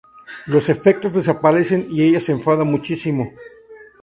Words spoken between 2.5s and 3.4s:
muchísimo.